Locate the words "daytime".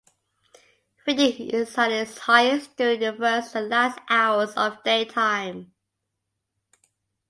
4.83-5.73